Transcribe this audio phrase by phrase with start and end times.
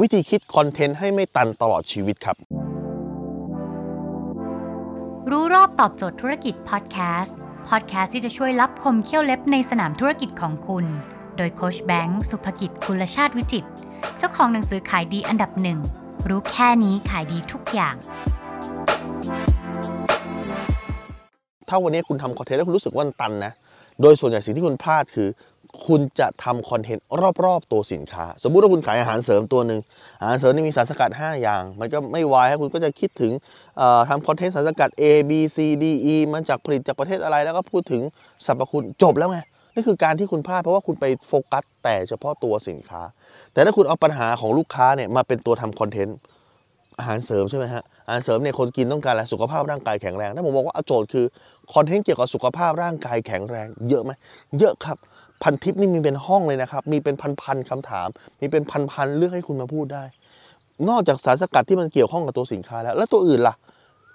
[0.00, 2.36] วิธีคิดคอนเทนต์ให้ไม่ตันตลอดชีวิตครับ
[5.30, 7.36] รู้รอบตอบโจทย์ธุรกิจพอดแคสต์
[7.68, 10.84] พอดแคสต์ที่จะช่วยรับคมเขี้ยวเล็บในสนามธุรกิจของคุณ
[11.36, 13.68] โดยโคชแบงค์สุภกิจคุลชาติวิจิตร
[14.18, 15.78] เจ้าของหนังสือขายดีอันดับหนึ่ง
[16.28, 17.94] รู้แค่นี้ขายดีทุกอย่าง
[21.68, 23.52] ถ้าวันนี้คุณทำคอนเทนต์แล้วคุณรู้สึกว่ามันตันนะ
[24.02, 25.28] โดยส่วนใหญ่สิ่งที่คุณพลาดคือ
[25.86, 27.04] คุณจะทำคอนเทนต์
[27.44, 29.80] รอบๆ ตัวสินค้า สมมุติว่าคุณขายอาหารเสริมตัวหนึ่ง
[30.20, 33.32] อาหารเสริมนี่มีสารสกัด 5 อย่าง มันก็ไม่วายคุณก็จะคิดถึง
[34.08, 35.84] ทำคอนเทนต์สารสกัด A B C D
[36.14, 38.02] E มันจากผลิตจากประเทศอะไรแล้วก็พูดถึง
[38.46, 39.38] สรรพคุณจบแล้วไง
[39.74, 43.02] นี่คือการที่คุณพลาดเพราะว่าคุณไปโฟกัสแต่เฉพาะตัวสินค้า
[43.52, 46.16] แต่ถ้าคุณเอาปัญหาของลูกค้าเนี่ยมาเป็นตัวทำคอนเทนต์
[46.98, 51.26] อาหารเสริมใช่ไหมฮะอาหารเสริมเนี่ยคนกินต้องการอะไรสุขภาพร่างกายแข็งแรงถ้าผมบอกว่าเอาโจทย์คือ
[51.72, 54.12] คอนเทนต์เกี่ยวกับสุขภาพร่างกายแข็งแรง เยอะไหม
[54.58, 54.96] เยอะครับ
[55.42, 58.08] พันทิปนี่มีเป็นห้องเลยนะครับ มีเป็นพันๆคำถาม
[58.40, 60.04] มีเป็นพันๆเรื่องให้คุณมาพูดได้
[60.88, 63.54] นอกจากสารสกัดที่มันเกี่ยวข้องกับตัวสินค้าแล้ว แล้วตัวอื่นล่ะ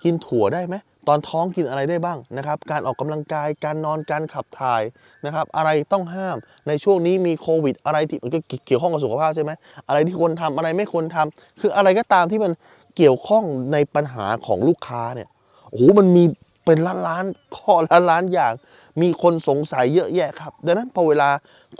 [0.03, 0.75] กินถั่วได้ไหม
[1.07, 4.81] ตอนท้องกินอะไรได้บ้างนะครับ การออกกำลังกาย การนอน การขับถ่าย
[5.25, 9.51] นะครับ อะไรต้องห้าม ในช่วงนี้มีโควิด อะไรที่มันก็เกี่ยวข้องกับสุขภาพใช่ไหม
[9.87, 12.51] อะไรที่ควรทำอะไรไม่ควรทำคืออะไรก็ตามที่มัน
[12.97, 15.29] เกี่ยวข้องในปัญหาของลูกค้าเนี่ย
[15.69, 16.23] โอ้โห มันมี
[16.65, 18.53] เป็นล้านล้านๆข้อล้านล้านๆอย่าง
[19.01, 21.29] มีคนสงสัยเยอะแยะครับ ดังนั้นพอเวลา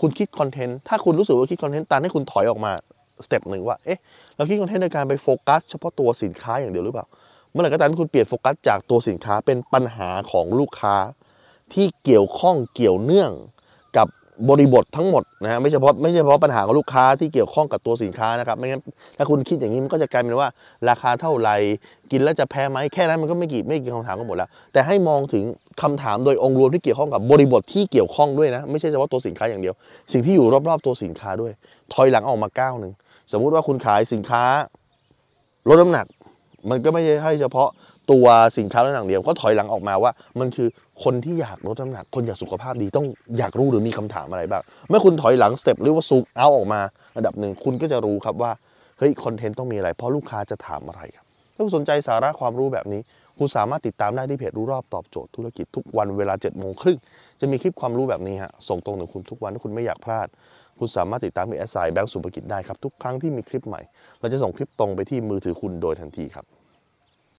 [0.02, 2.72] คุณคิด content ถ้าคุณรู้สึกว่าคิด content ตันให้คุณถอยออกมา
[3.26, 4.00] step หนึ่งว่า เอ๊ะ
[4.36, 7.06] เราคิด content ในการไปโฟกัสเฉพาะตัวสินค้าอย่างเดียวหรือเปล่า
[7.52, 10.96] เมื่อไหร่ก็ตามที่คุณเปลี่ยนโฟกัสจากตัวสินค้าเป็นปัญหาของลูกค้า
[11.74, 13.32] ที่เกี่ยวข้องเกี่ยวเนื่อง
[13.98, 14.08] กับ
[14.50, 18.82] บริบททั้งหมดนะฮะไม่เฉพาะไม่เฉพาะปัญหาของลูกค้าที่เกี่ยวข้องกับตัวสินค้านะครับไม่งั้น
[19.18, 20.50] ถ้าคุณคิดอย่างนี้มันก็จะกลายเป็นว่า
[20.90, 21.56] ราคาเท่าไหร่
[22.12, 25.44] กินแล้วจะแพ้ไหมแค่นั้นมันก็ไม่กี่ไม่กี่คำถามก็หมดแล้ว แต่ให้มองถึง
[25.82, 29.74] คำถามโดยองค์รวมที่เกี่ยวข้องกับบริบทที่เกี่ยวข้องด้วยนะไม่ใช่เฉพาะตัวสินค้าอย่างเดียว
[30.12, 31.52] สิ่งที่อยู่รอบๆตัวสินค้าด้วย
[31.94, 32.94] ถอยหลังออกมาก้าวหนึ่ง
[33.32, 34.44] สมมุติว่าคุณขายสินค้า
[35.68, 36.06] ลดน้ำหนัก
[36.70, 37.70] มันก็ไม่ใช่ให้เฉพาะ
[38.12, 38.26] ตัว
[38.58, 40.68] สินค้าแล้วอย่างเดียวก็ถอยหลังออกมาว่า มันคือ
[41.04, 43.06] คนที่อยากลดน้ำหนัก คนอยากสุขภาพดีต้อง
[43.38, 46.82] อยากรู้หรือมีคำถามอะไรบ้างเมื่อคุณถอยหลังสเต็ปหรือว่าซูมเอาออกมา
[47.18, 48.52] ระดับหนึ่งคุณก็จะรู้ครับว่า
[49.00, 51.26] เฮ้ยคอนเทนต์ต้องมีอะไรเพราะลูกค้าจะถามอะไรครับ
[51.56, 53.02] ถ้าคุณสนใจสาระความรู้แบบนี้
[53.38, 56.98] คุณสามารถติดตามได้ที่เพจรู้รอบตอบโจทย์ธุรกิจทุกวันเวลา7จ็ดโมงครึ่ง
[57.40, 60.28] จะมีคลิปความรู้แบบนี้ฮะส่งตรงถึงคุณทุกวันถ้าคุณไม่อยากพลาด
[60.80, 63.82] คุณสามารถติดตามเพจแอสไซแบงก์สุภกิจได้ครับทุกครั้งที่มีคลิปใหม่
[64.20, 66.59] เราจะส่งคลิปตรงไปที่มือถือคุณโดยทันทีครับ